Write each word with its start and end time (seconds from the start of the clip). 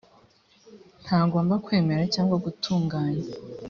ntagomba 1.05 1.53
kwemera 1.65 2.03
cyangwa 2.13 2.35
gutunganya 2.45 3.25